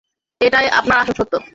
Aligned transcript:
এটাই 0.41 0.67
আপনার 0.69 0.97
আসল 0.97 1.13
সত্য। 1.13 1.33